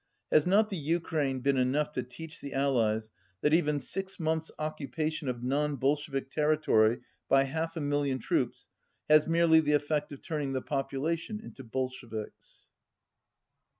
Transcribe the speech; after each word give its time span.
"Has 0.31 0.45
211 0.45 0.51
not 0.63 0.69
the 0.71 0.83
Ukraine 0.93 1.39
been 1.41 1.57
enough 1.57 1.91
to 1.91 2.01
teach 2.01 2.41
the 2.41 2.55
Allies 2.55 3.11
that 3.41 3.53
even 3.53 3.79
six 3.79 4.19
months' 4.19 4.49
occupation 4.57 5.29
of 5.29 5.43
non 5.43 5.75
Bolshevik 5.75 6.31
territory 6.31 7.01
by 7.29 7.43
half 7.43 7.77
a 7.77 7.81
million 7.81 8.17
troops 8.17 8.67
has 9.07 9.27
merely 9.27 9.59
the 9.59 9.73
effect 9.73 10.11
of 10.11 10.23
turning 10.23 10.53
the 10.53 10.61
population 10.63 11.39
into 11.39 11.63
Bolsheviks?" 11.63 12.69